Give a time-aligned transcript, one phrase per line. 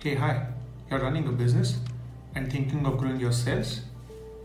[0.00, 0.46] Hey, hi,
[0.88, 1.76] you're running a business
[2.36, 3.80] and thinking of growing your sales?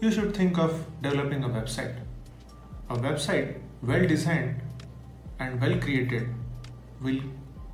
[0.02, 1.96] You should think of developing a website.
[2.89, 4.63] A website well designed
[5.39, 6.28] and well created
[7.04, 7.20] will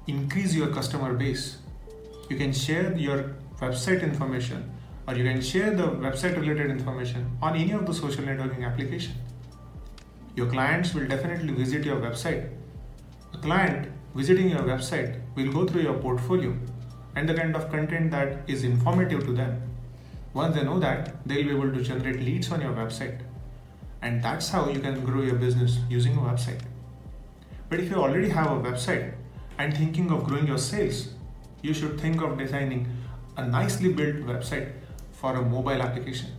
[0.08, 1.60] increase your customer base.
[2.30, 4.70] You can share your website information
[5.08, 9.14] or you can share the website related information on any of the social networking application.
[10.36, 12.50] Your clients will definitely visit your website.
[13.34, 16.54] A client visiting your website will go through your portfolio
[17.16, 19.62] and the kind of content that is informative to them.
[20.34, 23.20] Once they know that, they'll be able to generate leads on your website.
[24.02, 26.62] And that's how you can grow your business using a website.
[27.70, 29.14] But if you already have a website
[29.58, 31.10] and thinking of growing your sales,
[31.62, 32.88] you should think of designing
[33.38, 34.72] a nicely built website
[35.12, 36.32] for a mobile application.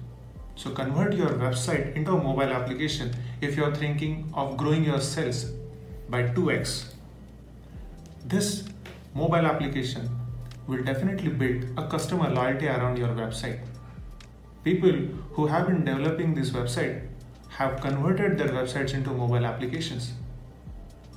[0.55, 5.53] So convert your website into a mobile application if you're thinking of growing your sales
[6.09, 6.93] by 2x.
[8.27, 8.65] This
[9.15, 10.09] mobile application
[10.71, 13.61] will definitely build a customer loyalty around your website.
[14.65, 14.93] People
[15.33, 17.09] who have been developing this website
[17.59, 20.13] have converted their websites into mobile applications.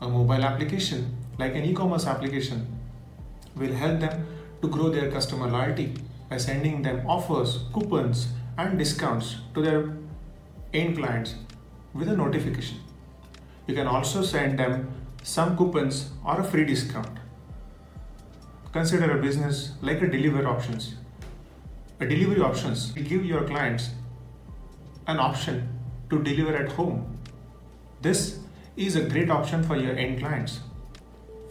[0.02, 2.66] A mobile application, like an e commerce application,
[3.56, 4.26] will help them
[4.62, 5.94] to grow their customer loyalty
[6.30, 9.95] by sending them offers, coupons, and discounts to their
[10.73, 11.36] end clients
[11.94, 12.80] with a notification.
[13.67, 17.23] You can also send them some coupons or a free discount.
[18.74, 20.96] Consider a business like a delivery options.
[22.00, 23.92] A delivery options will give your clients
[25.06, 25.70] an option
[26.10, 27.20] to deliver at home.
[28.02, 28.40] This
[28.76, 30.62] is a great option for your end clients.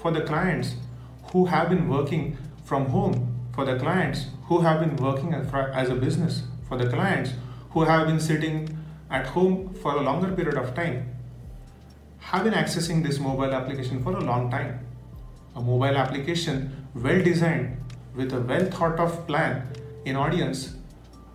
[0.00, 0.74] For the clients
[1.32, 5.94] who have been working from home, for the clients who have been working as a
[5.94, 7.34] business, for the clients
[7.70, 8.76] who have been sitting
[9.10, 11.08] at home for a longer period of time,
[12.18, 14.80] have been accessing this mobile application for a long time.
[15.54, 17.76] A mobile application well designed
[18.14, 19.66] with a well thought of plan
[20.04, 20.76] in audience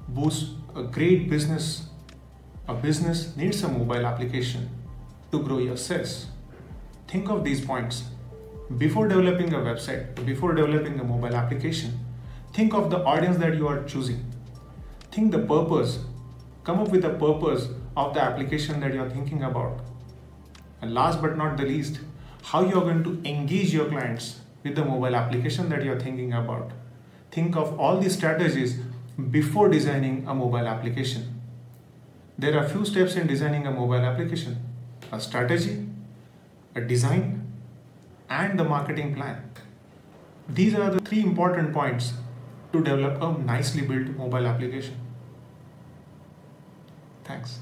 [0.07, 1.87] boosts a great business.
[2.67, 4.69] A business needs a mobile application
[5.31, 6.27] to grow your sales.
[7.07, 8.03] Think of these points.
[8.77, 11.99] Before developing a website, before developing a mobile application,
[12.53, 14.25] think of the audience that you are choosing.
[15.11, 15.99] Think the purpose.
[16.63, 19.79] Come up with the purpose of the application that you are thinking about.
[20.81, 21.99] And last but not the least,
[22.51, 25.99] how you are going to engage your clients with the mobile application that you are
[25.99, 26.71] thinking about.
[27.31, 28.79] Think of all these strategies
[29.31, 31.41] before designing a mobile application.
[32.37, 34.57] There are few steps in designing a mobile application
[35.11, 35.87] a strategy,
[36.75, 37.47] a design,
[38.29, 39.41] and the marketing plan.
[40.49, 42.13] These are the three important points
[42.73, 44.95] to develop a nicely built mobile application.
[47.23, 47.59] Thanks.